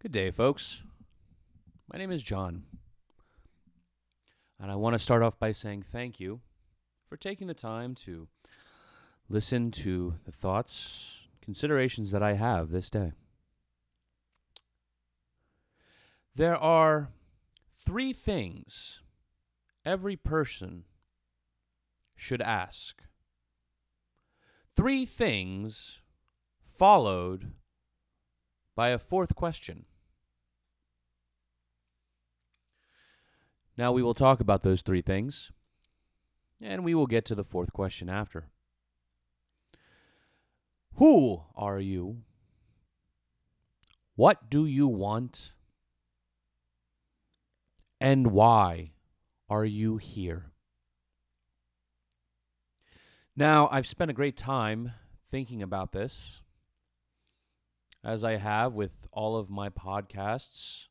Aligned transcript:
Good 0.00 0.12
day, 0.12 0.30
folks. 0.30 0.84
My 1.92 1.98
name 1.98 2.12
is 2.12 2.22
John. 2.22 2.62
And 4.60 4.70
I 4.70 4.76
want 4.76 4.94
to 4.94 4.98
start 4.98 5.24
off 5.24 5.40
by 5.40 5.50
saying 5.50 5.82
thank 5.90 6.20
you 6.20 6.40
for 7.08 7.16
taking 7.16 7.48
the 7.48 7.54
time 7.54 7.96
to 7.96 8.28
listen 9.28 9.72
to 9.72 10.14
the 10.24 10.30
thoughts, 10.30 11.22
considerations 11.40 12.12
that 12.12 12.22
I 12.22 12.34
have 12.34 12.70
this 12.70 12.90
day. 12.90 13.10
There 16.32 16.56
are 16.56 17.08
three 17.76 18.12
things 18.12 19.00
every 19.84 20.14
person 20.14 20.84
should 22.14 22.40
ask. 22.40 23.02
Three 24.76 25.04
things 25.04 25.98
followed 26.64 27.50
by 28.78 28.90
a 28.90 28.98
fourth 29.00 29.34
question. 29.34 29.86
Now 33.76 33.90
we 33.90 34.04
will 34.04 34.14
talk 34.14 34.38
about 34.38 34.62
those 34.62 34.82
three 34.82 35.02
things, 35.02 35.50
and 36.62 36.84
we 36.84 36.94
will 36.94 37.08
get 37.08 37.24
to 37.24 37.34
the 37.34 37.42
fourth 37.42 37.72
question 37.72 38.08
after. 38.08 38.50
Who 40.94 41.42
are 41.56 41.80
you? 41.80 42.18
What 44.14 44.48
do 44.48 44.64
you 44.64 44.86
want? 44.86 45.50
And 48.00 48.28
why 48.28 48.92
are 49.50 49.64
you 49.64 49.96
here? 49.96 50.52
Now, 53.34 53.68
I've 53.72 53.88
spent 53.88 54.12
a 54.12 54.14
great 54.14 54.36
time 54.36 54.92
thinking 55.32 55.64
about 55.64 55.90
this, 55.90 56.42
as 58.04 58.24
I 58.24 58.36
have 58.36 58.74
with 58.74 59.06
all 59.12 59.36
of 59.36 59.50
my 59.50 59.68
podcasts. 59.68 60.86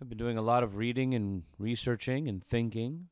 I've 0.00 0.08
been 0.08 0.18
doing 0.18 0.38
a 0.38 0.42
lot 0.42 0.62
of 0.62 0.76
reading 0.76 1.14
and 1.14 1.42
researching 1.58 2.28
and 2.28 2.42
thinking. 2.42 3.08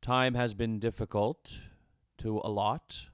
Time 0.00 0.34
has 0.34 0.54
been 0.54 0.78
difficult 0.78 1.60
to 2.18 2.40
a 2.44 2.50
lot. 2.50 3.08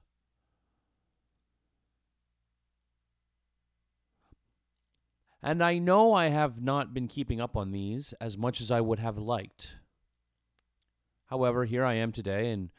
And 5.41 5.63
I 5.63 5.79
know 5.79 6.13
I 6.13 6.27
have 6.29 6.61
not 6.61 6.93
been 6.93 7.07
keeping 7.07 7.39
up 7.39 7.55
on 7.55 7.71
these 7.71 8.13
as 8.19 8.37
much 8.37 8.59
as 8.59 8.69
I 8.69 8.81
would 8.81 8.99
have 8.99 9.17
liked. 9.17 9.75
However, 11.27 11.65
here 11.65 11.85
I 11.85 11.93
am 11.93 12.11
today, 12.11 12.51
and 12.51 12.69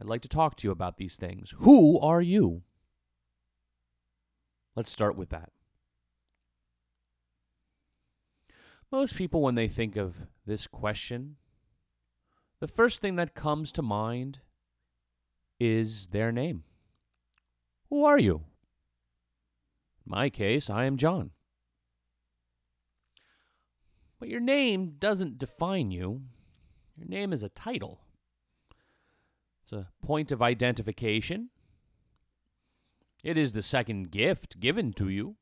I'd 0.00 0.06
like 0.06 0.22
to 0.22 0.28
talk 0.28 0.56
to 0.56 0.68
you 0.68 0.70
about 0.70 0.96
these 0.96 1.16
things. 1.16 1.54
Who 1.58 1.98
are 2.00 2.22
you? 2.22 2.62
Let's 4.76 4.90
start 4.90 5.16
with 5.16 5.30
that. 5.30 5.50
Most 8.92 9.16
people, 9.16 9.42
when 9.42 9.56
they 9.56 9.68
think 9.68 9.96
of 9.96 10.26
this 10.46 10.66
question, 10.66 11.36
the 12.60 12.68
first 12.68 13.02
thing 13.02 13.16
that 13.16 13.34
comes 13.34 13.72
to 13.72 13.82
mind 13.82 14.38
is 15.60 16.08
their 16.08 16.30
name. 16.30 16.62
Who 17.90 18.04
are 18.04 18.18
you? 18.18 18.44
In 20.06 20.10
my 20.12 20.30
case, 20.30 20.70
I 20.70 20.84
am 20.84 20.96
John. 20.96 21.32
But 24.20 24.28
your 24.28 24.40
name 24.40 24.94
doesn't 24.98 25.38
define 25.38 25.90
you. 25.90 26.22
Your 26.96 27.08
name 27.08 27.32
is 27.32 27.42
a 27.42 27.48
title. 27.48 28.00
It's 29.70 29.86
a 29.86 29.90
point 30.02 30.32
of 30.32 30.40
identification. 30.40 31.50
It 33.22 33.36
is 33.36 33.52
the 33.52 33.60
second 33.60 34.10
gift 34.10 34.60
given 34.60 34.94
to 34.94 35.10
you. 35.10 35.36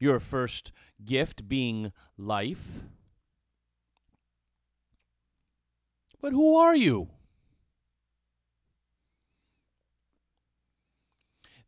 Your 0.00 0.18
first 0.18 0.72
gift 1.04 1.48
being 1.48 1.92
life. 2.18 2.80
But 6.20 6.32
who 6.32 6.56
are 6.56 6.74
you? 6.74 7.10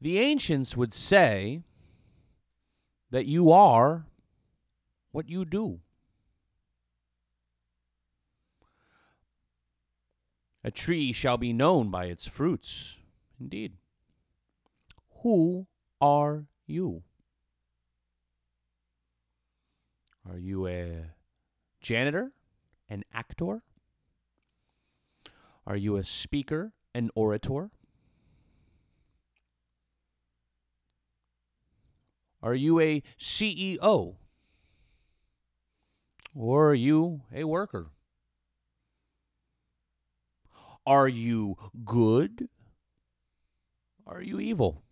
The 0.01 0.19
ancients 0.19 0.77
would 0.77 0.93
say 0.93 1.63
that 3.11 3.27
you 3.27 3.53
are 3.53 4.07
what 5.13 5.29
you 5.29 5.45
do. 5.45 5.83
A 10.67 10.73
tree 10.73 11.13
shall 11.13 11.37
be 11.37 11.53
known 11.53 11.93
by 11.93 12.07
its 12.07 12.27
fruits. 12.27 12.97
Indeed. 13.39 13.75
Who 15.23 15.69
are 16.01 16.47
you? 16.67 17.05
Are 20.29 20.39
you 20.39 20.67
a 20.67 21.13
janitor, 21.81 22.33
an 22.91 23.05
actor? 23.15 23.63
Are 25.69 25.77
you 25.77 25.99
a 25.99 26.03
speaker, 26.03 26.73
an 26.93 27.11
orator? 27.15 27.71
Are 32.43 32.57
you 32.57 32.81
a 32.81 33.05
CEO? 33.17 34.17
Or 36.35 36.71
are 36.71 36.75
you 36.75 37.23
a 37.33 37.45
worker? 37.45 37.91
Are 40.87 41.09
you 41.09 41.57
good? 41.85 42.49
Are 44.07 44.23
you 44.23 44.39
evil? 44.39 44.85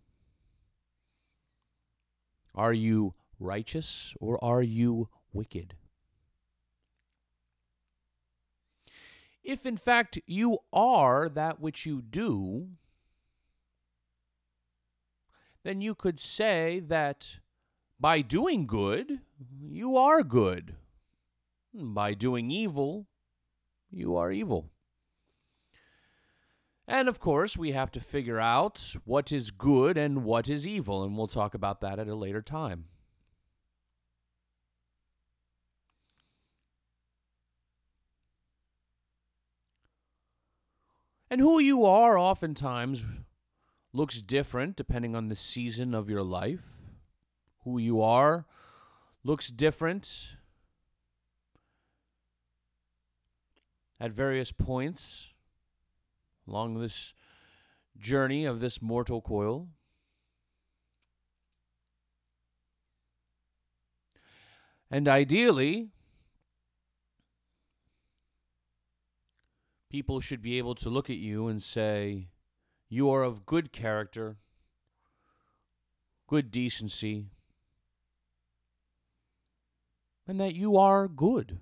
Are 2.53 2.73
you 2.73 3.13
righteous 3.39 4.13
or 4.19 4.43
are 4.43 4.61
you 4.61 5.09
wicked? 5.31 5.75
If 9.43 9.65
in 9.65 9.77
fact 9.77 10.19
you 10.25 10.57
are 10.73 11.29
that 11.29 11.59
which 11.59 11.85
you 11.85 12.01
do, 12.01 12.69
then 15.63 15.81
you 15.81 15.95
could 15.95 16.19
say 16.19 16.79
that 16.79 17.37
by 17.99 18.21
doing 18.21 18.67
good, 18.67 19.21
you 19.61 19.95
are 19.97 20.23
good. 20.23 20.75
By 21.73 22.13
doing 22.13 22.51
evil, 22.51 23.07
you 23.91 24.15
are 24.15 24.31
evil. 24.31 24.71
And 26.87 27.09
of 27.09 27.19
course, 27.19 27.57
we 27.57 27.71
have 27.71 27.91
to 27.91 27.99
figure 27.99 28.39
out 28.39 28.95
what 29.05 29.31
is 29.31 29.49
good 29.49 29.97
and 29.97 30.23
what 30.23 30.47
is 30.47 30.67
evil, 30.67 31.03
and 31.03 31.17
we'll 31.17 31.27
talk 31.27 31.55
about 31.55 31.81
that 31.81 31.97
at 31.97 32.07
a 32.07 32.15
later 32.15 32.41
time. 32.41 32.85
And 41.31 41.41
who 41.41 41.59
you 41.59 41.85
are 41.85 42.17
oftentimes 42.17 43.03
looks 43.91 44.21
different 44.21 44.75
depending 44.75 45.15
on 45.15 45.27
the 45.27 45.35
season 45.35 45.95
of 45.95 46.09
your 46.09 46.23
life. 46.23 46.65
Who 47.63 47.79
you 47.79 48.01
are 48.01 48.45
looks 49.23 49.49
different 49.49 50.35
at 53.99 54.11
various 54.11 54.51
points 54.51 55.33
along 56.47 56.79
this 56.79 57.13
journey 57.97 58.45
of 58.45 58.59
this 58.59 58.81
mortal 58.81 59.21
coil. 59.21 59.69
And 64.91 65.07
ideally, 65.07 65.89
people 69.89 70.19
should 70.19 70.41
be 70.41 70.57
able 70.57 70.75
to 70.75 70.89
look 70.89 71.09
at 71.09 71.17
you 71.17 71.47
and 71.47 71.61
say, 71.61 72.27
You 72.89 73.09
are 73.09 73.23
of 73.23 73.45
good 73.45 73.71
character, 73.71 74.37
good 76.27 76.51
decency, 76.51 77.25
and 80.27 80.39
that 80.39 80.55
you 80.55 80.77
are 80.77 81.07
good. 81.07 81.59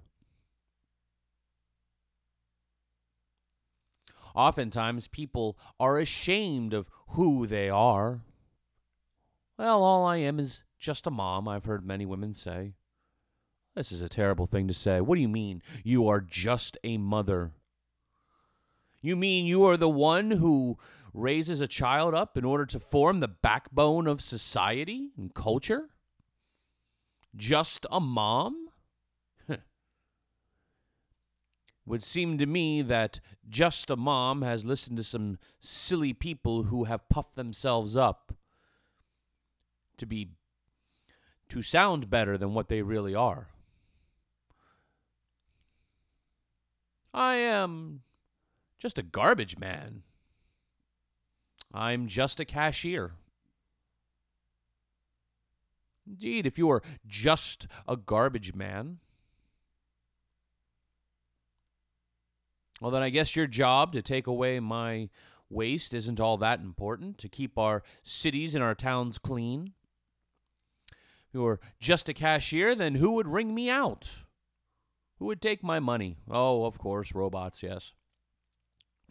Oftentimes, 4.35 5.07
people 5.07 5.57
are 5.79 5.99
ashamed 5.99 6.73
of 6.73 6.89
who 7.09 7.45
they 7.45 7.69
are. 7.69 8.21
Well, 9.57 9.83
all 9.83 10.05
I 10.05 10.17
am 10.17 10.39
is 10.39 10.63
just 10.79 11.07
a 11.07 11.11
mom, 11.11 11.47
I've 11.47 11.65
heard 11.65 11.85
many 11.85 12.05
women 12.05 12.33
say. 12.33 12.73
This 13.75 13.91
is 13.91 14.01
a 14.01 14.09
terrible 14.09 14.45
thing 14.45 14.67
to 14.67 14.73
say. 14.73 15.01
What 15.01 15.15
do 15.15 15.21
you 15.21 15.27
mean 15.27 15.61
you 15.83 16.07
are 16.07 16.21
just 16.21 16.77
a 16.83 16.97
mother? 16.97 17.51
You 19.01 19.15
mean 19.15 19.45
you 19.45 19.65
are 19.65 19.77
the 19.77 19.89
one 19.89 20.31
who 20.31 20.77
raises 21.13 21.61
a 21.61 21.67
child 21.67 22.13
up 22.13 22.37
in 22.37 22.45
order 22.45 22.65
to 22.67 22.79
form 22.79 23.19
the 23.19 23.27
backbone 23.27 24.07
of 24.07 24.21
society 24.21 25.11
and 25.17 25.33
culture? 25.33 25.89
Just 27.35 27.85
a 27.91 27.99
mom? 27.99 28.62
Would 31.85 32.03
seem 32.03 32.37
to 32.37 32.45
me 32.45 32.81
that 32.81 33.19
just 33.49 33.89
a 33.89 33.95
mom 33.95 34.41
has 34.41 34.65
listened 34.65 34.97
to 34.97 35.03
some 35.03 35.37
silly 35.59 36.13
people 36.13 36.63
who 36.63 36.85
have 36.85 37.09
puffed 37.09 37.35
themselves 37.35 37.97
up 37.97 38.33
to 39.97 40.05
be 40.05 40.29
to 41.49 41.61
sound 41.61 42.09
better 42.09 42.37
than 42.37 42.53
what 42.53 42.67
they 42.69 42.81
really 42.81 43.13
are. 43.13 43.47
I 47.13 47.35
am 47.35 48.01
just 48.79 48.97
a 48.97 49.03
garbage 49.03 49.59
man. 49.59 50.03
I'm 51.73 52.07
just 52.07 52.39
a 52.39 52.45
cashier. 52.45 53.13
Indeed, 56.07 56.45
if 56.45 56.57
you 56.57 56.69
are 56.69 56.81
just 57.07 57.67
a 57.87 57.95
garbage 57.95 58.53
man, 58.53 58.99
well, 62.81 62.91
then 62.91 63.03
I 63.03 63.09
guess 63.09 63.35
your 63.35 63.47
job 63.47 63.93
to 63.93 64.01
take 64.01 64.27
away 64.27 64.59
my 64.59 65.09
waste 65.49 65.93
isn't 65.93 66.19
all 66.19 66.37
that 66.37 66.59
important, 66.59 67.17
to 67.19 67.29
keep 67.29 67.57
our 67.57 67.83
cities 68.03 68.55
and 68.55 68.63
our 68.63 68.75
towns 68.75 69.17
clean. 69.17 69.73
If 70.89 71.33
you 71.33 71.41
were 71.41 71.59
just 71.79 72.09
a 72.09 72.13
cashier, 72.13 72.75
then 72.75 72.95
who 72.95 73.11
would 73.11 73.27
ring 73.27 73.53
me 73.53 73.69
out? 73.69 74.11
Who 75.19 75.25
would 75.25 75.41
take 75.41 75.63
my 75.63 75.79
money? 75.79 76.17
Oh, 76.29 76.65
of 76.65 76.77
course, 76.77 77.15
robots, 77.15 77.63
yes. 77.63 77.93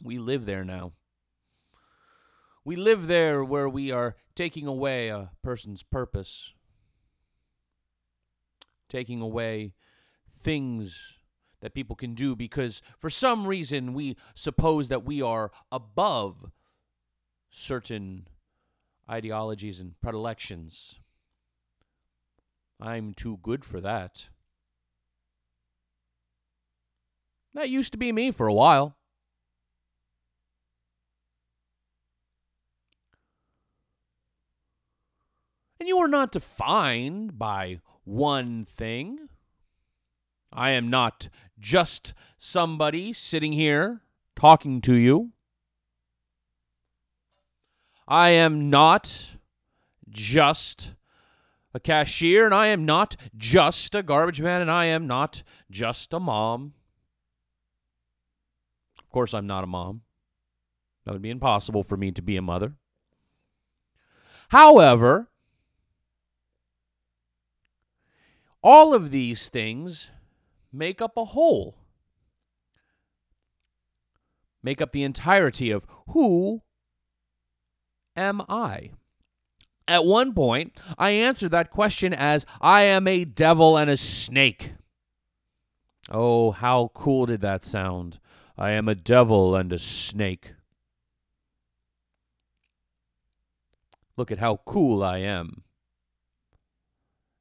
We 0.02 0.18
live 0.18 0.46
there 0.46 0.64
now. 0.64 0.92
We 2.64 2.76
live 2.76 3.06
there 3.06 3.44
where 3.44 3.68
we 3.68 3.90
are 3.90 4.16
taking 4.34 4.66
away 4.66 5.08
a 5.08 5.30
person's 5.42 5.82
purpose, 5.82 6.54
taking 8.88 9.20
away 9.20 9.74
things 10.30 11.18
that 11.62 11.74
people 11.74 11.96
can 11.96 12.12
do 12.12 12.36
because 12.36 12.82
for 12.98 13.08
some 13.08 13.46
reason 13.46 13.94
we 13.94 14.16
suppose 14.34 14.88
that 14.88 15.04
we 15.04 15.22
are 15.22 15.50
above 15.70 16.50
certain 17.48 18.26
ideologies 19.08 19.80
and 19.80 19.98
predilections. 20.00 20.96
I'm 22.80 23.14
too 23.14 23.38
good 23.42 23.64
for 23.64 23.80
that. 23.80 24.28
That 27.54 27.70
used 27.70 27.92
to 27.92 27.98
be 27.98 28.12
me 28.12 28.30
for 28.32 28.48
a 28.48 28.54
while. 28.54 28.96
And 35.78 35.88
you 35.88 35.98
are 35.98 36.08
not 36.08 36.32
defined 36.32 37.38
by 37.38 37.80
one 38.04 38.64
thing. 38.64 39.28
I 40.52 40.70
am 40.70 40.90
not 40.90 41.28
just 41.58 42.12
somebody 42.36 43.12
sitting 43.12 43.52
here 43.52 44.02
talking 44.36 44.80
to 44.82 44.94
you. 44.94 45.30
I 48.06 48.30
am 48.30 48.68
not 48.68 49.36
just 50.08 50.94
a 51.72 51.80
cashier, 51.80 52.44
and 52.44 52.54
I 52.54 52.66
am 52.66 52.84
not 52.84 53.16
just 53.34 53.94
a 53.94 54.02
garbage 54.02 54.40
man, 54.42 54.60
and 54.60 54.70
I 54.70 54.86
am 54.86 55.06
not 55.06 55.42
just 55.70 56.12
a 56.12 56.20
mom. 56.20 56.74
Of 58.98 59.08
course, 59.08 59.32
I'm 59.32 59.46
not 59.46 59.64
a 59.64 59.68
mom. 59.68 60.02
That 61.04 61.12
would 61.12 61.22
be 61.22 61.30
impossible 61.30 61.82
for 61.82 61.96
me 61.96 62.12
to 62.12 62.22
be 62.22 62.36
a 62.36 62.42
mother. 62.42 62.74
However, 64.50 65.30
all 68.62 68.92
of 68.92 69.10
these 69.10 69.48
things 69.48 70.10
make 70.72 71.02
up 71.02 71.16
a 71.16 71.24
whole, 71.24 71.76
make 74.62 74.80
up 74.80 74.92
the 74.92 75.02
entirety 75.02 75.70
of 75.70 75.86
who 76.08 76.62
am 78.16 78.42
I? 78.48 78.90
At 79.88 80.04
one 80.04 80.32
point, 80.32 80.80
I 80.96 81.10
answered 81.10 81.50
that 81.50 81.70
question 81.70 82.14
as 82.14 82.46
I 82.60 82.82
am 82.82 83.06
a 83.08 83.24
devil 83.24 83.76
and 83.76 83.90
a 83.90 83.96
snake. 83.96 84.72
Oh, 86.08 86.52
how 86.52 86.90
cool 86.94 87.26
did 87.26 87.40
that 87.40 87.64
sound? 87.64 88.18
I 88.56 88.70
am 88.72 88.88
a 88.88 88.94
devil 88.94 89.56
and 89.56 89.72
a 89.72 89.78
snake. 89.78 90.54
Look 94.16 94.30
at 94.30 94.38
how 94.38 94.60
cool 94.64 95.02
I 95.02 95.18
am. 95.18 95.62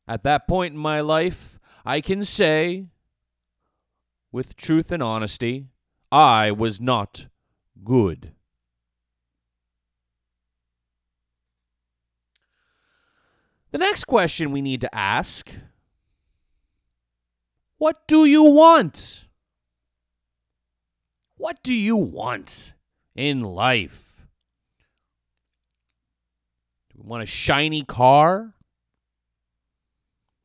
At 0.08 0.24
that 0.24 0.48
point 0.48 0.74
in 0.74 0.80
my 0.80 1.02
life, 1.02 1.60
I 1.86 2.02
can 2.02 2.24
say 2.24 2.88
with 4.32 4.56
truth 4.56 4.92
and 4.92 5.04
honesty, 5.04 5.68
I 6.12 6.52
was 6.52 6.80
not 6.80 7.28
good. 7.84 8.34
The 13.72 13.78
next 13.78 14.04
question 14.04 14.52
we 14.52 14.62
need 14.62 14.82
to 14.82 14.96
ask 14.96 15.50
What 17.78 18.08
do 18.08 18.26
you 18.26 18.44
want? 18.44 19.28
What 21.38 21.64
do 21.64 21.74
you 21.74 21.98
want 21.98 22.74
in 23.16 23.42
life? 23.42 24.22
Do 26.90 27.02
we 27.02 27.10
want 27.10 27.24
a 27.24 27.26
shiny 27.26 27.84
car? 27.84 28.54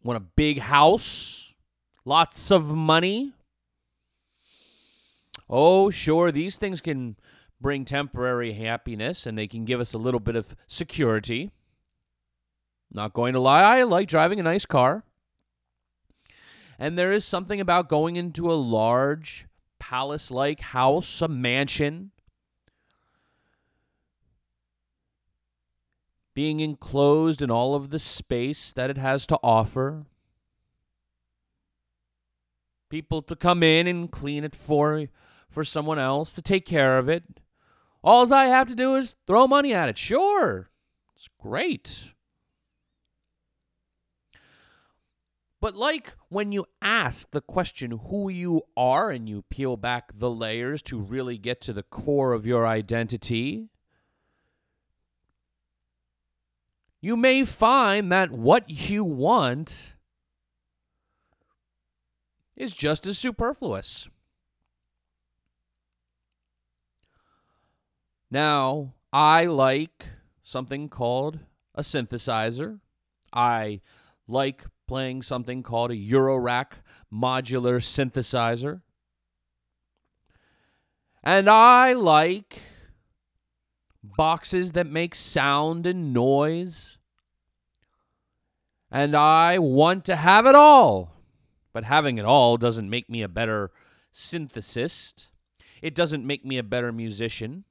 Want 0.03 0.17
a 0.17 0.27
big 0.37 0.61
house? 0.61 1.55
Lots 2.05 2.51
of 2.51 2.69
money? 2.69 3.36
Oh, 5.49 5.91
sure, 5.91 6.33
these 6.33 6.59
things 6.59 6.81
can 6.81 7.17
bring 7.61 7.85
temporary 7.85 8.53
happiness 8.53 9.27
and 9.27 9.39
they 9.39 9.47
can 9.47 9.65
give 9.65 9.81
us 9.81 9.95
a 9.95 9.99
little 9.99 10.21
bit 10.21 10.37
of 10.37 10.57
security. 10.67 11.51
Not 12.93 13.13
going 13.13 13.33
to 13.35 13.41
lie, 13.41 13.63
I 13.63 13.83
like 13.83 14.09
driving 14.09 14.41
a 14.41 14.45
nice 14.45 14.67
car. 14.67 15.05
And 16.79 16.99
there 16.99 17.13
is 17.13 17.25
something 17.25 17.61
about 17.61 17.89
going 17.89 18.17
into 18.17 18.53
a 18.53 18.55
large 18.55 19.47
palace 19.79 20.31
like 20.31 20.61
house, 20.61 21.23
a 21.23 21.29
mansion, 21.29 22.11
being 26.35 26.61
enclosed 26.61 27.41
in 27.41 27.51
all 27.51 27.75
of 27.75 27.89
the 27.89 27.99
space 27.99 28.73
that 28.75 28.91
it 28.91 28.99
has 28.99 29.27
to 29.27 29.39
offer. 29.43 30.05
People 32.91 33.23
to 33.23 33.35
come 33.35 33.63
in 33.63 33.87
and 33.87 34.11
clean 34.11 34.45
it 34.45 34.55
for 34.55 35.07
for 35.57 35.65
someone 35.65 35.99
else 35.99 36.35
to 36.35 36.43
take 36.43 36.67
care 36.67 36.99
of 36.99 37.09
it. 37.09 37.25
All 38.05 38.31
I 38.31 38.45
have 38.45 38.69
to 38.69 38.75
do 38.75 38.95
is 38.95 39.17
throw 39.27 39.47
money 39.47 39.73
at 39.73 39.89
it. 39.89 39.97
Sure, 39.97 40.69
it's 41.15 41.31
great. 41.41 42.13
But, 45.59 45.75
like 45.75 46.13
when 46.29 46.53
you 46.53 46.67
ask 46.83 47.31
the 47.31 47.41
question 47.41 48.03
who 48.11 48.29
you 48.29 48.65
are 48.77 49.09
and 49.11 49.31
you 49.31 49.45
peel 49.49 49.79
back 49.79 50.13
the 50.15 50.31
layers 50.31 50.83
to 50.83 50.99
really 51.01 51.39
get 51.39 51.63
to 51.63 51.73
the 51.73 51.83
core 51.83 52.35
of 52.35 52.47
your 52.47 52.67
identity, 52.67 53.71
you 57.01 57.17
may 57.17 57.47
find 57.47 58.13
that 58.13 58.31
what 58.31 58.91
you 58.91 59.05
want 59.05 59.97
is 62.55 62.75
just 62.75 63.07
as 63.07 63.17
superfluous. 63.17 64.11
Now, 68.31 68.95
I 69.13 69.47
like 69.47 70.07
something 70.43 70.89
called 70.89 71.39
a 71.75 71.83
synthesizer. 71.83 72.81
I 73.33 73.81
like 74.27 74.65
playing 74.87 75.23
something 75.23 75.63
called 75.63 75.91
a 75.91 75.97
Eurorack 75.97 76.83
modular 77.13 77.81
synthesizer. 77.81 78.83
And 81.23 81.49
I 81.51 81.93
like 81.93 82.61
boxes 84.03 84.73
that 84.73 84.87
make 84.87 85.15
sound 85.15 85.87
and 85.87 86.13
noise. 86.13 86.99
And 88.91 89.17
I 89.17 89.59
want 89.59 90.05
to 90.05 90.17
have 90.17 90.47
it 90.47 90.55
all. 90.55 91.13
But 91.73 91.85
having 91.85 92.19
it 92.19 92.25
all 92.25 92.57
doesn't 92.57 92.89
make 92.89 93.11
me 93.11 93.23
a 93.23 93.29
better 93.29 93.71
synthesist. 94.15 95.27
It 95.83 95.95
doesn't 95.95 96.27
make 96.27 96.45
me 96.45 96.59
a 96.59 96.63
better 96.63 96.93
musician. 96.93 97.65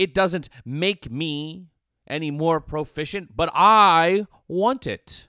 It 0.00 0.14
doesn't 0.14 0.48
make 0.64 1.10
me 1.10 1.66
any 2.06 2.30
more 2.30 2.58
proficient, 2.58 3.36
but 3.36 3.50
I 3.52 4.26
want 4.48 4.86
it. 4.86 5.28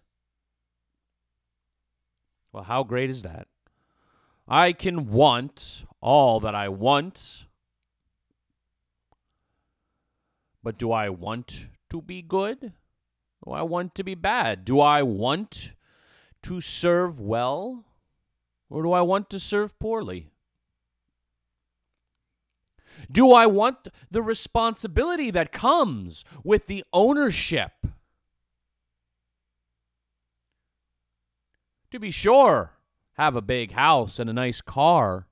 Well, 2.53 2.63
how 2.63 2.83
great 2.83 3.09
is 3.09 3.23
that? 3.23 3.49
I 4.47 4.71
can 4.71 5.09
want 5.09 5.83
all 5.99 6.39
that 6.39 6.55
I 6.55 6.69
want, 6.69 7.47
but 10.63 10.77
do 10.77 10.93
I 10.93 11.09
want 11.09 11.67
to 11.89 12.01
be 12.01 12.21
good? 12.21 12.71
Do 13.43 13.51
I 13.51 13.63
want 13.63 13.93
to 13.95 14.05
be 14.05 14.15
bad? 14.15 14.63
Do 14.63 14.79
I 14.79 15.03
want 15.03 15.73
to 16.43 16.61
serve 16.61 17.19
well? 17.19 17.83
Or 18.69 18.83
do 18.83 18.93
I 18.93 19.01
want 19.01 19.29
to 19.31 19.39
serve 19.39 19.77
poorly? 19.79 20.30
Do 23.11 23.33
I 23.33 23.45
want 23.45 23.89
the 24.09 24.21
responsibility 24.21 25.31
that 25.31 25.51
comes 25.51 26.23
with 26.43 26.67
the 26.67 26.83
ownership? 26.93 27.71
To 31.91 31.99
be 31.99 32.11
sure, 32.11 32.71
have 33.13 33.35
a 33.35 33.41
big 33.41 33.73
house 33.73 34.17
and 34.19 34.29
a 34.29 34.33
nice 34.33 34.61
car. 34.61 35.27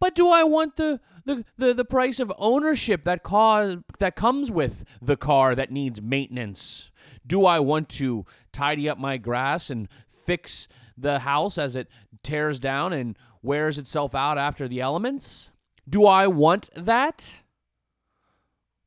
But 0.00 0.14
do 0.14 0.28
I 0.28 0.44
want 0.44 0.76
the 0.76 1.00
the, 1.24 1.44
the, 1.58 1.74
the 1.74 1.84
price 1.84 2.20
of 2.20 2.32
ownership 2.38 3.02
that 3.02 3.22
cause, 3.22 3.76
that 3.98 4.16
comes 4.16 4.50
with 4.50 4.84
the 5.00 5.16
car 5.16 5.54
that 5.54 5.70
needs 5.70 6.00
maintenance? 6.00 6.90
Do 7.26 7.44
I 7.44 7.60
want 7.60 7.90
to 7.90 8.24
tidy 8.50 8.88
up 8.88 8.98
my 8.98 9.18
grass 9.18 9.68
and 9.68 9.88
fix 10.08 10.68
the 10.96 11.20
house 11.20 11.58
as 11.58 11.76
it 11.76 11.88
tears 12.22 12.58
down 12.58 12.94
and 12.94 13.16
wears 13.42 13.76
itself 13.76 14.14
out 14.14 14.38
after 14.38 14.66
the 14.66 14.80
elements? 14.80 15.50
Do 15.88 16.06
I 16.06 16.26
want 16.26 16.68
that? 16.74 17.42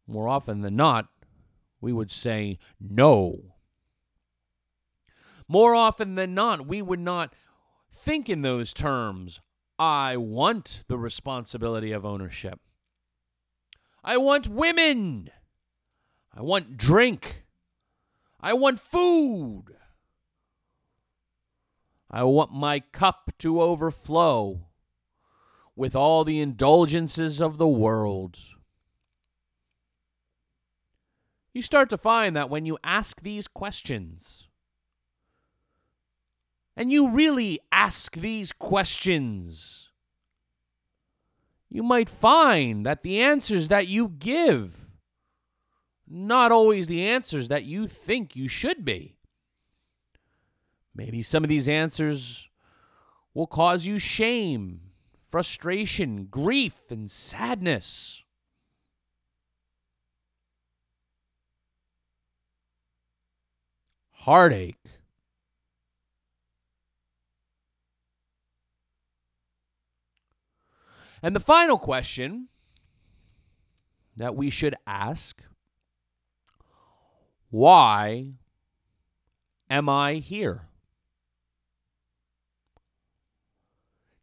More 0.08 0.27
often 0.27 0.62
than 0.62 0.75
not, 0.75 1.08
we 1.79 1.93
would 1.93 2.12
say 2.12 2.60
no. 2.79 3.55
More 5.48 5.74
often 5.74 6.15
than 6.15 6.36
not, 6.36 6.67
we 6.67 6.81
would 6.81 7.00
not 7.00 7.34
think 7.91 8.29
in 8.29 8.41
those 8.41 8.74
terms. 8.74 9.39
I 9.79 10.15
want 10.17 10.84
the 10.88 10.98
responsibility 10.98 11.91
of 11.91 12.05
ownership. 12.05 12.60
I 14.03 14.17
want 14.17 14.48
women. 14.48 15.29
I 16.34 16.41
want 16.41 16.77
drink. 16.77 17.46
I 18.39 18.53
want 18.53 18.79
food. 18.79 19.65
I 22.10 22.24
want 22.24 22.53
my 22.53 22.79
cup 22.79 23.31
to 23.39 23.62
overflow 23.62 24.67
with 25.81 25.95
all 25.95 26.23
the 26.23 26.39
indulgences 26.39 27.41
of 27.41 27.57
the 27.57 27.67
world. 27.67 28.38
You 31.55 31.63
start 31.63 31.89
to 31.89 31.97
find 31.97 32.35
that 32.35 32.51
when 32.51 32.67
you 32.67 32.77
ask 32.83 33.21
these 33.21 33.47
questions, 33.47 34.47
and 36.77 36.91
you 36.91 37.09
really 37.09 37.59
ask 37.71 38.15
these 38.15 38.51
questions, 38.51 39.89
you 41.67 41.81
might 41.81 42.11
find 42.11 42.85
that 42.85 43.01
the 43.01 43.19
answers 43.19 43.69
that 43.69 43.88
you 43.88 44.07
give 44.07 44.91
not 46.07 46.51
always 46.51 46.89
the 46.89 47.07
answers 47.07 47.47
that 47.47 47.63
you 47.63 47.88
think 47.88 48.35
you 48.35 48.47
should 48.47 48.85
be. 48.85 49.17
Maybe 50.93 51.23
some 51.23 51.43
of 51.43 51.50
these 51.50 51.67
answers 51.67 52.50
will 53.33 53.47
cause 53.47 53.88
you 53.88 53.97
shame, 53.97 54.90
frustration, 55.31 56.25
grief, 56.29 56.91
and 56.91 57.09
sadness. 57.09 58.23
Heartache. 64.11 64.75
And 71.23 71.33
the 71.35 71.39
final 71.39 71.77
question 71.77 72.50
that 74.17 74.35
we 74.35 74.50
should 74.50 74.75
ask 74.85 75.41
why 77.50 78.33
am 79.69 79.88
I 79.88 80.15
here? 80.15 80.70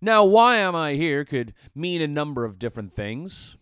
Now, 0.00 0.24
why 0.24 0.56
am 0.56 0.76
I 0.76 0.94
here 0.94 1.24
could 1.24 1.54
mean 1.74 2.00
a 2.00 2.06
number 2.06 2.44
of 2.44 2.58
different 2.58 2.92
things. 2.92 3.56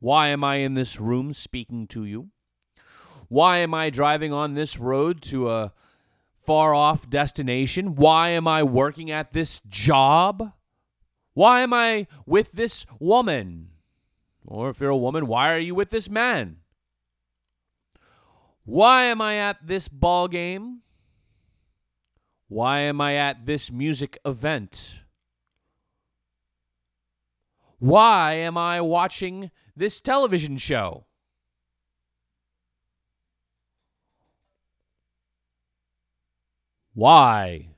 Why 0.00 0.28
am 0.28 0.42
I 0.42 0.56
in 0.56 0.74
this 0.74 0.98
room 0.98 1.32
speaking 1.32 1.86
to 1.88 2.04
you? 2.04 2.30
Why 3.28 3.58
am 3.58 3.74
I 3.74 3.90
driving 3.90 4.32
on 4.32 4.54
this 4.54 4.78
road 4.78 5.20
to 5.22 5.50
a 5.50 5.72
far 6.38 6.72
off 6.72 7.10
destination? 7.10 7.96
Why 7.96 8.30
am 8.30 8.48
I 8.48 8.62
working 8.62 9.10
at 9.10 9.32
this 9.32 9.60
job? 9.68 10.52
Why 11.34 11.60
am 11.60 11.74
I 11.74 12.06
with 12.24 12.52
this 12.52 12.86
woman? 12.98 13.68
Or 14.46 14.70
if 14.70 14.80
you're 14.80 14.88
a 14.88 14.96
woman, 14.96 15.26
why 15.26 15.52
are 15.52 15.58
you 15.58 15.74
with 15.74 15.90
this 15.90 16.08
man? 16.08 16.58
Why 18.64 19.04
am 19.04 19.20
I 19.20 19.36
at 19.36 19.66
this 19.66 19.88
ball 19.88 20.28
game? 20.28 20.80
Why 22.48 22.80
am 22.80 23.00
I 23.00 23.14
at 23.14 23.44
this 23.44 23.70
music 23.70 24.18
event? 24.24 25.00
Why 27.78 28.32
am 28.32 28.58
I 28.58 28.80
watching 28.80 29.52
this 29.76 30.00
television 30.00 30.58
show? 30.58 31.06
Why 36.94 37.68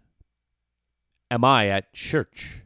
am 1.31 1.45
I 1.45 1.69
at 1.69 1.93
church? 1.93 2.63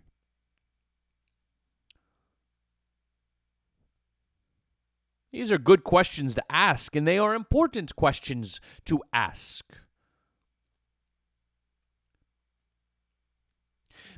These 5.33 5.50
are 5.50 5.59
good 5.59 5.83
questions 5.83 6.37
to 6.37 6.45
ask, 6.49 6.95
and 6.95 7.09
they 7.09 7.19
are 7.19 7.35
important 7.35 7.97
questions 7.97 8.61
to 8.85 9.03
ask. 9.12 9.64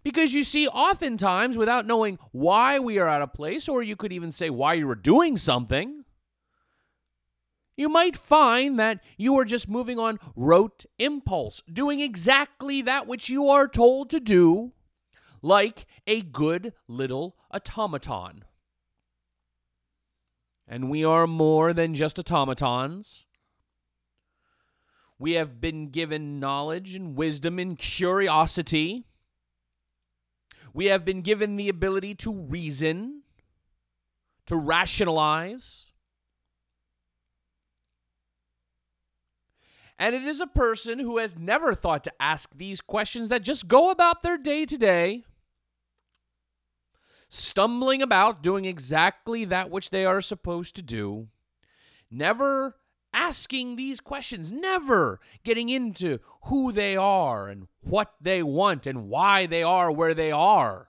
Because 0.06 0.32
you 0.32 0.44
see, 0.44 0.68
oftentimes, 0.68 1.56
without 1.56 1.84
knowing 1.84 2.20
why 2.30 2.78
we 2.78 2.96
are 3.00 3.08
at 3.08 3.22
a 3.22 3.26
place, 3.26 3.68
or 3.68 3.82
you 3.82 3.96
could 3.96 4.12
even 4.12 4.30
say 4.30 4.50
why 4.50 4.74
you 4.74 4.86
were 4.86 4.94
doing 4.94 5.36
something, 5.36 6.04
you 7.76 7.88
might 7.88 8.16
find 8.16 8.78
that 8.78 9.02
you 9.16 9.36
are 9.36 9.44
just 9.44 9.68
moving 9.68 9.98
on 9.98 10.20
rote 10.36 10.86
impulse, 11.00 11.60
doing 11.62 11.98
exactly 11.98 12.82
that 12.82 13.08
which 13.08 13.28
you 13.28 13.48
are 13.48 13.66
told 13.66 14.08
to 14.10 14.20
do, 14.20 14.70
like 15.42 15.86
a 16.06 16.22
good 16.22 16.72
little 16.86 17.36
automaton. 17.50 18.44
And 20.68 20.88
we 20.88 21.04
are 21.04 21.26
more 21.26 21.72
than 21.72 21.96
just 21.96 22.16
automatons. 22.16 23.26
We 25.18 25.32
have 25.32 25.60
been 25.60 25.88
given 25.88 26.38
knowledge 26.38 26.94
and 26.94 27.16
wisdom 27.16 27.58
and 27.58 27.76
curiosity. 27.76 29.06
We 30.76 30.86
have 30.86 31.06
been 31.06 31.22
given 31.22 31.56
the 31.56 31.70
ability 31.70 32.16
to 32.16 32.30
reason, 32.30 33.22
to 34.44 34.56
rationalize. 34.56 35.86
And 39.98 40.14
it 40.14 40.24
is 40.24 40.38
a 40.38 40.46
person 40.46 40.98
who 40.98 41.16
has 41.16 41.38
never 41.38 41.74
thought 41.74 42.04
to 42.04 42.12
ask 42.20 42.54
these 42.54 42.82
questions 42.82 43.30
that 43.30 43.40
just 43.40 43.68
go 43.68 43.90
about 43.90 44.20
their 44.20 44.36
day 44.36 44.66
to 44.66 44.76
day, 44.76 45.24
stumbling 47.30 48.02
about, 48.02 48.42
doing 48.42 48.66
exactly 48.66 49.46
that 49.46 49.70
which 49.70 49.88
they 49.88 50.04
are 50.04 50.20
supposed 50.20 50.76
to 50.76 50.82
do, 50.82 51.28
never 52.10 52.76
asking 53.16 53.74
these 53.76 53.98
questions, 53.98 54.52
never 54.52 55.18
getting 55.42 55.70
into 55.70 56.18
who 56.42 56.70
they 56.70 56.94
are 56.96 57.48
and 57.48 57.66
what 57.80 58.12
they 58.20 58.42
want 58.42 58.86
and 58.86 59.08
why 59.08 59.46
they 59.46 59.62
are 59.62 59.90
where 59.90 60.12
they 60.12 60.30
are. 60.30 60.88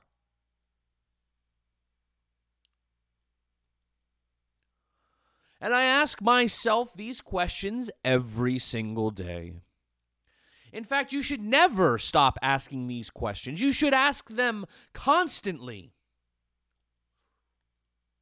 And 5.59 5.73
I 5.73 5.83
ask 5.83 6.21
myself 6.21 6.93
these 6.93 7.21
questions 7.21 7.89
every 8.03 8.59
single 8.59 9.09
day. 9.09 9.53
In 10.73 10.83
fact, 10.83 11.13
you 11.13 11.23
should 11.23 11.41
never 11.41 11.97
stop 11.97 12.37
asking 12.41 12.87
these 12.87 13.09
questions. 13.09 13.61
You 13.61 13.71
should 13.71 13.93
ask 13.93 14.29
them 14.29 14.65
constantly. 14.93 15.93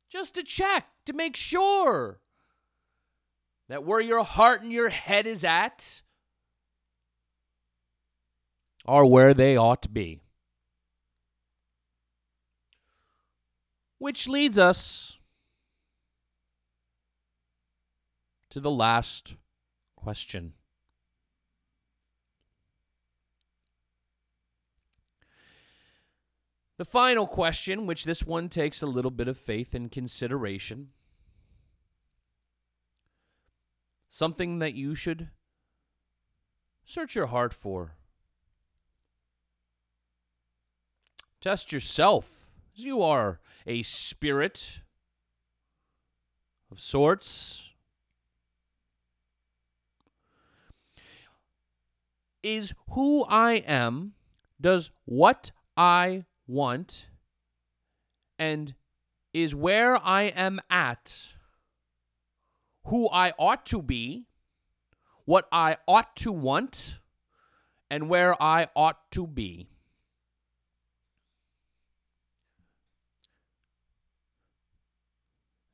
Just 0.08 0.36
to 0.36 0.44
check, 0.44 0.86
to 1.06 1.12
make 1.12 1.36
sure 1.36 2.22
that 3.68 3.84
where 3.84 4.02
your 4.02 4.24
heart 4.24 4.62
and 4.62 4.72
your 4.72 4.90
head 4.90 5.26
is 5.26 5.44
at 5.44 6.02
are 8.86 9.06
where 9.06 9.34
they 9.34 9.58
ought 9.58 9.82
to 9.82 9.90
be. 9.90 10.22
Which 13.98 14.28
leads 14.28 14.60
us 14.60 15.18
to 18.52 18.60
the 18.60 18.70
last 18.70 19.36
question. 19.96 20.54
The 26.78 26.86
final 26.86 27.26
question, 27.26 27.86
which 27.86 28.04
this 28.04 28.24
one 28.24 28.50
takes 28.50 28.82
a 28.82 28.86
little 28.86 29.12
bit 29.12 29.30
of 29.30 29.38
faith 29.38 29.74
and 29.74 29.90
consideration, 29.90 30.90
something 34.16 34.60
that 34.60 34.74
you 34.74 34.96
should 34.96 35.28
search 36.86 37.16
your 37.16 37.26
heart 37.26 37.54
for. 37.54 37.98
Test 41.42 41.74
yourself. 41.74 42.50
As 42.78 42.86
you 42.86 43.02
are 43.02 43.42
a 43.68 43.84
spirit 43.84 44.80
of 46.72 46.80
sorts. 46.80 47.74
Is 52.42 52.74
who 52.92 53.26
I 53.26 53.64
am 53.68 54.14
Does 54.62 54.92
what 55.04 55.52
I 55.76 56.24
want 56.48 57.08
and 58.40 58.76
is 59.34 59.54
where 59.54 59.98
I 59.98 60.24
am 60.24 60.62
at 60.70 61.35
who 62.86 63.10
I 63.12 63.34
ought 63.38 63.66
to 63.68 63.82
be, 63.82 64.26
what 65.26 65.48
I 65.52 65.78
ought 65.88 66.16
to 66.18 66.32
want, 66.32 67.00
and 67.90 68.10
where 68.10 68.42
I 68.42 68.68
ought 68.76 69.12
to 69.12 69.28
be. 69.28 69.68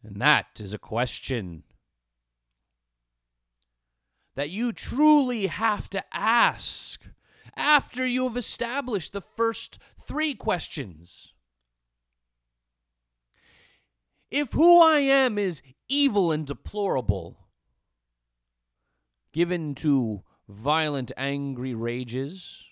And 0.04 0.22
that 0.22 0.60
is 0.60 0.74
a 0.74 0.80
question 0.80 1.64
that 4.36 4.50
you 4.50 4.72
truly 4.72 5.48
have 5.48 5.90
to 5.90 6.04
ask 6.12 7.02
after 7.56 8.06
you 8.06 8.24
have 8.24 8.38
established 8.38 9.14
the 9.14 9.22
first 9.22 9.78
three 10.00 10.34
questions. 10.34 11.34
If 14.32 14.54
who 14.54 14.82
I 14.82 15.00
am 15.00 15.38
is 15.38 15.62
evil 15.92 16.32
and 16.32 16.48
deplorable, 16.48 17.38
given 19.34 19.76
to 19.76 20.24
violent, 20.48 21.12
angry 21.18 21.74
rages, 21.76 22.70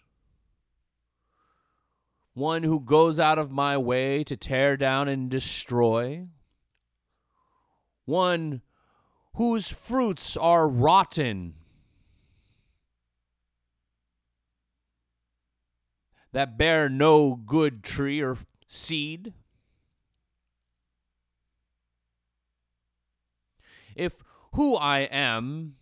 one 2.34 2.64
who 2.64 2.80
goes 2.80 3.20
out 3.20 3.38
of 3.38 3.52
my 3.52 3.78
way 3.78 4.24
to 4.24 4.38
tear 4.38 4.78
down 4.78 5.10
and 5.10 5.30
destroy, 5.30 6.26
one 8.06 8.62
whose 9.36 9.68
fruits 9.68 10.38
are 10.38 10.68
rotten, 10.68 11.54
that 16.32 16.58
bear 16.58 16.88
no 16.88 17.36
good 17.36 17.84
tree 17.84 18.22
or 18.22 18.38
seed. 18.66 19.34
If 24.00 24.24
who 24.53 24.77
I 24.77 25.00
am 25.00 25.75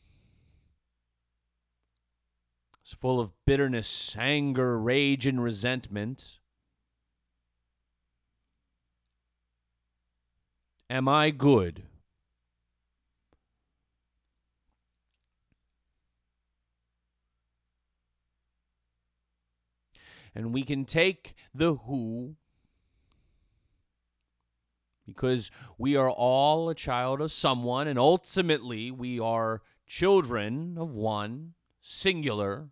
is 2.83 2.91
full 2.91 3.19
of 3.19 3.31
bitterness, 3.45 4.15
anger, 4.17 4.79
rage, 4.79 5.27
and 5.27 5.43
resentment, 5.43 6.39
am 10.89 11.07
I 11.07 11.29
good? 11.29 11.83
And 20.33 20.51
we 20.51 20.63
can 20.63 20.86
take 20.86 21.36
the 21.53 21.75
who 21.75 22.36
because 25.07 25.49
we 25.77 25.95
are 25.95 26.11
all 26.11 26.69
a 26.69 26.75
child 26.75 27.21
of 27.21 27.31
someone, 27.31 27.87
and 27.87 27.97
ultimately 27.97 28.91
we 28.91 29.19
are 29.19 29.61
children 29.87 30.77
of 30.77 30.95
one, 30.95 31.53
singular. 31.81 32.69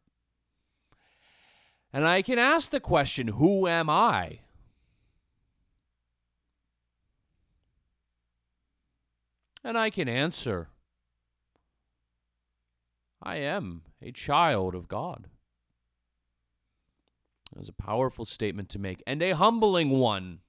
And 1.93 2.05
I 2.05 2.21
can 2.21 2.37
ask 2.37 2.69
the 2.69 2.79
question, 2.79 3.29
Who 3.29 3.67
am 3.67 3.89
I? 3.89 4.41
And 9.63 9.79
I 9.79 9.89
can 9.89 10.07
answer, 10.07 10.69
I 13.23 13.37
am 13.37 13.81
a 13.99 14.11
child 14.11 14.75
of 14.75 14.87
God. 14.87 15.27
That's 17.55 17.69
a 17.69 17.73
powerful 17.73 18.25
statement 18.25 18.69
to 18.69 18.79
make 18.79 19.01
and 19.07 19.23
a 19.23 19.31
humbling 19.31 19.89
one. 19.89 20.41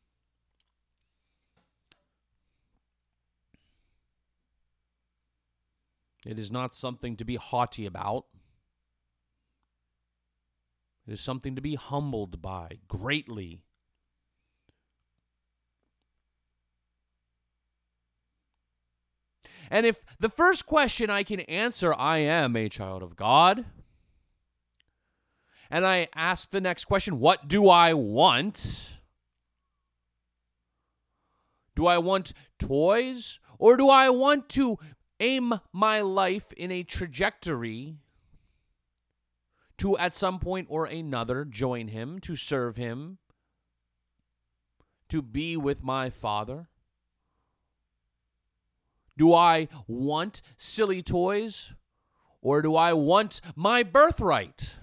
It 6.26 6.40
is 6.40 6.50
not 6.50 6.74
something 6.74 7.14
to 7.16 7.24
be 7.24 7.36
haughty 7.36 7.86
about. 7.86 8.24
It 11.06 11.12
is 11.12 11.20
something 11.20 11.54
to 11.54 11.62
be 11.62 11.76
humbled 11.76 12.42
by 12.42 12.80
greatly. 12.88 13.62
And 19.70 19.86
if 19.86 20.04
the 20.18 20.28
first 20.28 20.66
question 20.66 21.10
I 21.10 21.22
can 21.22 21.40
answer, 21.40 21.94
I 21.96 22.18
am 22.18 22.56
a 22.56 22.68
child 22.68 23.04
of 23.04 23.14
God, 23.14 23.64
and 25.70 25.86
I 25.86 26.08
ask 26.14 26.50
the 26.50 26.60
next 26.60 26.86
question, 26.86 27.20
what 27.20 27.46
do 27.46 27.68
I 27.68 27.92
want? 27.94 28.98
Do 31.76 31.86
I 31.86 31.98
want 31.98 32.32
toys 32.58 33.38
or 33.58 33.76
do 33.76 33.88
I 33.88 34.08
want 34.08 34.48
to 34.50 34.78
aim 35.20 35.54
my 35.72 36.00
life 36.00 36.52
in 36.52 36.70
a 36.70 36.82
trajectory 36.82 37.96
to 39.78 39.96
at 39.98 40.14
some 40.14 40.38
point 40.38 40.66
or 40.70 40.86
another 40.86 41.44
join 41.44 41.88
him, 41.88 42.18
to 42.20 42.34
serve 42.34 42.76
him, 42.76 43.18
to 45.08 45.22
be 45.22 45.56
with 45.56 45.82
my 45.82 46.10
Father? 46.10 46.68
Do 49.16 49.32
I 49.32 49.68
want 49.86 50.42
silly 50.56 51.02
toys 51.02 51.72
or 52.42 52.62
do 52.62 52.76
I 52.76 52.92
want 52.92 53.40
my 53.54 53.82
birthright? 53.82 54.76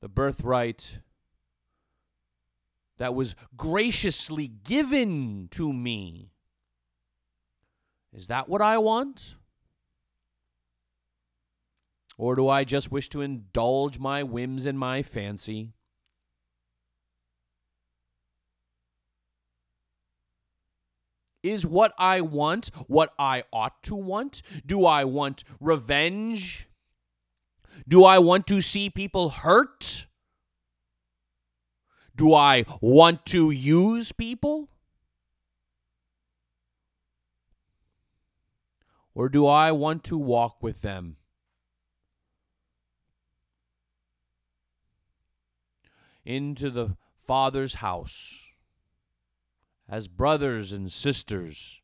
The 0.00 0.08
birthright 0.08 0.98
that 2.96 3.14
was 3.14 3.34
graciously 3.56 4.48
given 4.48 5.48
to 5.50 5.72
me 5.72 6.32
is 8.12 8.26
that 8.28 8.48
what 8.48 8.60
I 8.60 8.78
want? 8.78 9.34
Or 12.18 12.34
do 12.34 12.48
I 12.48 12.64
just 12.64 12.92
wish 12.92 13.08
to 13.10 13.22
indulge 13.22 13.98
my 13.98 14.22
whims 14.22 14.66
and 14.66 14.78
my 14.78 15.02
fancy? 15.02 15.72
Is 21.42 21.64
what 21.64 21.94
I 21.98 22.20
want 22.20 22.70
what 22.86 23.14
I 23.18 23.44
ought 23.52 23.82
to 23.84 23.94
want? 23.94 24.42
Do 24.66 24.84
I 24.84 25.04
want 25.04 25.44
revenge? 25.58 26.68
Do 27.88 28.04
I 28.04 28.18
want 28.18 28.46
to 28.48 28.60
see 28.60 28.90
people 28.90 29.30
hurt? 29.30 30.06
Do 32.14 32.34
I 32.34 32.66
want 32.82 33.24
to 33.26 33.50
use 33.50 34.12
people? 34.12 34.68
Or 39.14 39.28
do 39.28 39.46
I 39.46 39.72
want 39.72 40.04
to 40.04 40.16
walk 40.16 40.62
with 40.62 40.82
them? 40.82 41.16
Into 46.24 46.70
the 46.70 46.96
Father's 47.16 47.74
house 47.74 48.46
as 49.88 50.06
brothers 50.06 50.72
and 50.72 50.90
sisters 50.90 51.80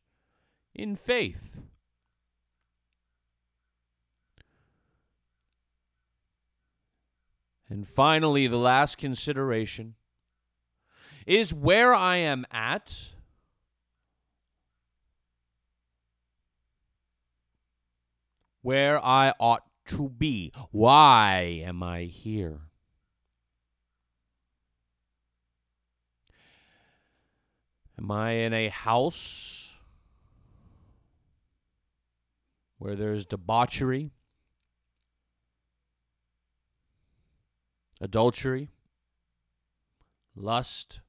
in 0.73 0.95
faith. 0.95 1.57
And 7.69 7.85
finally, 7.85 8.47
the 8.47 8.57
last 8.57 8.97
consideration 8.97 9.95
is 11.25 11.53
where 11.53 11.93
I 11.93 12.17
am 12.17 12.45
at 12.49 13.09
where 18.67 18.99
I 19.05 19.33
ought 19.39 19.63
to 19.85 20.09
be. 20.09 20.51
Why 20.71 21.63
am 21.65 21.81
I 21.81 22.03
here? 22.03 22.59
Am 27.97 28.11
I 28.11 28.31
in 28.31 28.51
a 28.51 28.67
house 28.67 29.77
where 32.77 32.97
there's 32.97 33.25
debauchery, 33.25 34.11
adultery, 38.01 38.67
lust, 40.35 40.99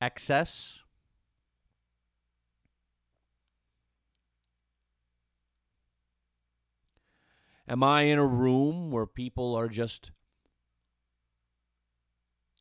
excess? 0.00 0.78
Am 7.68 7.82
I 7.82 8.02
in 8.02 8.18
a 8.18 8.26
room 8.26 8.90
where 8.90 9.06
people 9.06 9.54
are 9.56 9.68
just 9.68 10.12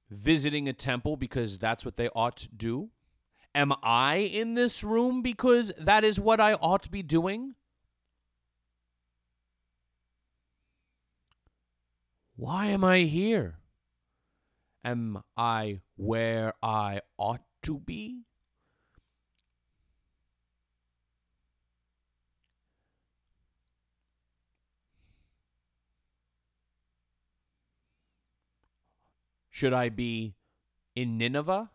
visiting 0.09 0.67
a 0.67 0.73
temple 0.73 1.15
because 1.15 1.59
that's 1.59 1.85
what 1.85 1.95
they 1.95 2.09
ought 2.09 2.37
to 2.37 2.49
do? 2.49 2.89
Am 3.53 3.71
I 3.83 4.15
in 4.17 4.55
this 4.55 4.83
room 4.83 5.21
because 5.21 5.71
that 5.77 6.03
is 6.03 6.19
what 6.19 6.41
I 6.41 6.53
ought 6.53 6.83
to 6.83 6.91
be 6.91 7.03
doing? 7.03 7.55
Why 12.35 12.67
am 12.67 12.83
I 12.83 12.99
here? 13.01 13.59
Am 14.83 15.23
I 15.37 15.81
where 15.95 16.53
I 16.61 17.01
ought 17.17 17.43
to 17.63 17.79
be? 17.79 18.23
Should 29.55 29.71
I 29.71 29.87
be 29.87 30.35
in 30.97 31.17
Nineveh? 31.17 31.69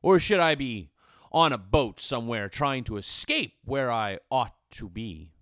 Or 0.00 0.18
should 0.18 0.40
I 0.40 0.54
be 0.54 0.88
on 1.30 1.52
a 1.52 1.58
boat 1.58 2.00
somewhere 2.00 2.48
trying 2.48 2.84
to 2.84 2.96
escape 2.96 3.58
where 3.66 3.92
I 3.92 4.20
ought 4.30 4.54
to 4.70 4.88
be? 4.88 5.32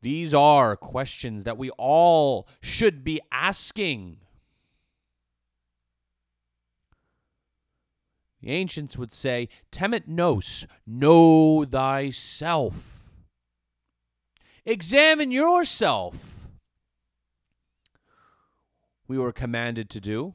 These 0.00 0.32
are 0.32 0.76
questions 0.76 1.44
that 1.44 1.58
we 1.58 1.68
all 1.76 2.48
should 2.62 3.04
be 3.04 3.20
asking. 3.30 4.16
The 8.40 8.50
ancients 8.50 8.96
would 8.96 9.12
say, 9.12 9.50
Temet 9.70 10.08
nos, 10.08 10.66
know 10.86 11.66
thyself. 11.66 12.91
Examine 14.64 15.32
yourself. 15.32 16.48
We 19.08 19.18
were 19.18 19.32
commanded 19.32 19.90
to 19.90 20.00
do. 20.00 20.34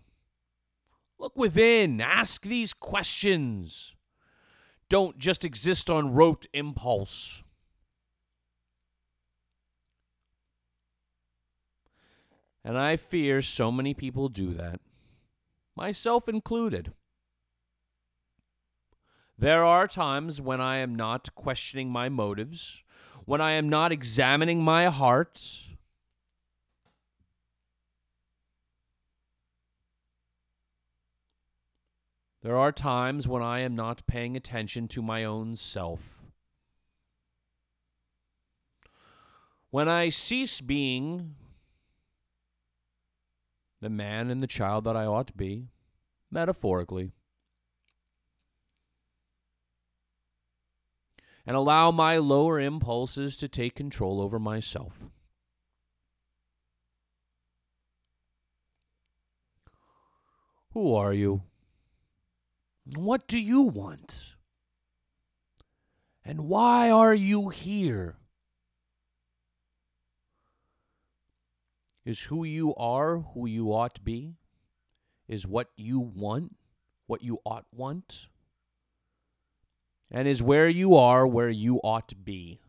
Look 1.17 1.35
within, 1.35 2.01
ask 2.01 2.43
these 2.43 2.73
questions. 2.73 3.95
Don't 4.89 5.17
just 5.17 5.43
exist 5.43 5.89
on 5.89 6.13
rote 6.13 6.45
impulse. 6.53 7.41
And 12.63 12.77
I 12.77 12.97
fear 12.97 13.41
so 13.41 13.71
many 13.71 13.93
people 13.93 14.27
do 14.27 14.53
that, 14.53 14.81
myself 15.75 16.27
included. 16.27 16.91
There 19.37 19.63
are 19.63 19.87
times 19.87 20.41
when 20.41 20.59
I 20.59 20.77
am 20.77 20.93
not 20.93 21.33
questioning 21.33 21.89
my 21.89 22.09
motives, 22.09 22.83
when 23.27 23.41
I 23.41 23.51
am 23.51 23.67
not 23.67 23.91
examining 23.91 24.63
my 24.63 24.85
heart. 24.85 25.67
There 32.41 32.55
are 32.55 32.71
times 32.71 33.27
when 33.27 33.43
I 33.43 33.59
am 33.59 33.75
not 33.75 34.07
paying 34.07 34.37
attention 34.37 34.87
to 34.87 35.01
my 35.01 35.25
own 35.25 35.57
self. 35.57 36.23
When 39.71 39.89
I 39.89 40.07
cease 40.07 40.61
being 40.61 41.35
the 43.81 43.89
man 43.89 44.29
and 44.29 44.39
the 44.39 44.47
child 44.47 44.85
that 44.85 44.95
I 44.95 45.03
ought 45.03 45.27
to 45.27 45.33
be, 45.33 45.67
metaphorically, 46.31 47.11
and 51.47 51.55
allow 51.55 51.89
my 51.91 52.17
lower 52.17 52.59
impulses 52.59 53.37
to 53.37 53.47
take 53.47 53.73
control 53.73 54.19
over 54.19 54.37
myself. 54.37 54.99
Who 60.73 60.93
are 60.93 61.13
you? 61.13 61.41
What 62.95 63.27
do 63.27 63.39
you 63.39 63.63
want? 63.63 64.35
And 66.23 66.41
why 66.41 66.91
are 66.91 67.15
you 67.15 67.49
here? 67.49 68.17
Is 72.05 72.23
who 72.23 72.43
you 72.43 72.75
are 72.75 73.19
who 73.19 73.47
you 73.47 73.73
ought 73.73 73.95
to 73.95 74.01
be? 74.01 74.35
Is 75.27 75.47
what 75.47 75.69
you 75.77 75.99
want 75.99 76.55
what 77.07 77.23
you 77.23 77.39
ought 77.45 77.65
want? 77.73 78.27
And 80.09 80.27
is 80.27 80.41
where 80.41 80.69
you 80.69 80.95
are 80.95 81.27
where 81.27 81.49
you 81.49 81.79
ought 81.83 82.07
to 82.09 82.15
be? 82.15 82.61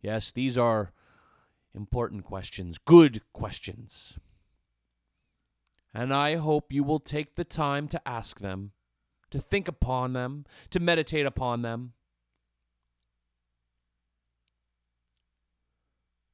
Yes, 0.00 0.30
these 0.30 0.56
are 0.56 0.92
important 1.74 2.24
questions, 2.24 2.78
good 2.78 3.22
questions. 3.32 4.18
And 5.92 6.12
I 6.12 6.36
hope 6.36 6.72
you 6.72 6.84
will 6.84 7.00
take 7.00 7.34
the 7.34 7.44
time 7.44 7.88
to 7.88 8.08
ask 8.08 8.40
them 8.40 8.72
to 9.30 9.38
think 9.38 9.68
upon 9.68 10.12
them, 10.12 10.44
to 10.70 10.80
meditate 10.80 11.26
upon 11.26 11.62
them, 11.62 11.92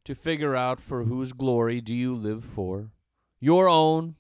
to 0.04 0.14
figure 0.14 0.54
out 0.54 0.80
for 0.80 1.04
whose 1.04 1.32
glory 1.32 1.80
do 1.80 1.94
you 1.94 2.14
live 2.14 2.44
for? 2.44 2.90
Your 3.40 3.68
own, 3.68 4.16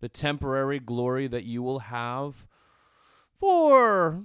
the 0.00 0.08
temporary 0.08 0.78
glory 0.78 1.26
that 1.26 1.44
you 1.44 1.62
will 1.62 1.80
have 1.80 2.46
for 3.38 4.24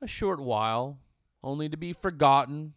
a 0.00 0.06
short 0.06 0.40
while, 0.40 0.98
only 1.42 1.68
to 1.68 1.76
be 1.76 1.92
forgotten, 1.92 2.74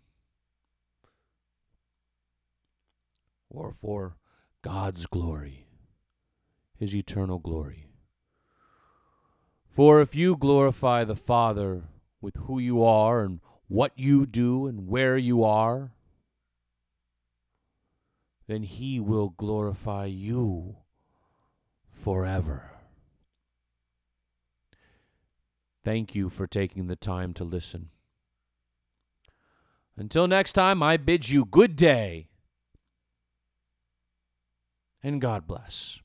or 3.49 3.71
for 3.71 4.17
God's 4.61 5.05
glory, 5.05 5.67
His 6.75 6.95
eternal 6.95 7.39
glory. 7.39 7.88
For 9.69 10.01
if 10.01 10.15
you 10.15 10.38
glorify 10.38 11.03
the 11.03 11.15
Father 11.15 11.83
with 12.21 12.35
who 12.38 12.59
you 12.59 12.83
are 12.83 13.23
and 13.23 13.41
what 13.67 13.91
you 13.95 14.25
do 14.25 14.67
and 14.67 14.88
where 14.88 15.17
you 15.17 15.43
are, 15.43 15.91
then 18.47 18.63
he 18.63 18.99
will 18.99 19.29
glorify 19.29 20.05
you 20.05 20.77
forever. 21.91 22.74
Thank 25.85 26.15
you 26.15 26.29
for 26.29 26.47
taking 26.47 26.87
the 26.87 26.95
time 26.95 27.33
to 27.35 27.43
listen. 27.43 27.91
Until 29.95 30.27
next 30.27 30.53
time, 30.53 30.81
I 30.81 30.97
bid 30.97 31.29
you 31.29 31.45
good 31.45 31.75
day 31.75 32.27
and 35.03 35.21
God 35.21 35.45
bless. 35.45 36.01